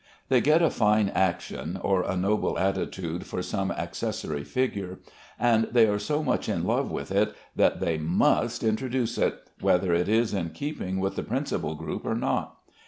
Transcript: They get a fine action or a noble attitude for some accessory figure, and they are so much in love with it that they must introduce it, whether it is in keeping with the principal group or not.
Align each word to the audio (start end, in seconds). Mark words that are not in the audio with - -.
They 0.29 0.41
get 0.41 0.63
a 0.63 0.71
fine 0.71 1.09
action 1.09 1.77
or 1.79 2.01
a 2.01 2.17
noble 2.17 2.57
attitude 2.57 3.27
for 3.27 3.43
some 3.43 3.69
accessory 3.69 4.43
figure, 4.43 4.97
and 5.37 5.65
they 5.65 5.85
are 5.85 5.99
so 5.99 6.23
much 6.23 6.49
in 6.49 6.63
love 6.65 6.89
with 6.89 7.11
it 7.11 7.35
that 7.55 7.81
they 7.81 7.99
must 7.99 8.63
introduce 8.63 9.19
it, 9.19 9.35
whether 9.59 9.93
it 9.93 10.09
is 10.09 10.33
in 10.33 10.49
keeping 10.49 10.99
with 10.99 11.17
the 11.17 11.21
principal 11.21 11.75
group 11.75 12.03
or 12.03 12.15
not. 12.15 12.57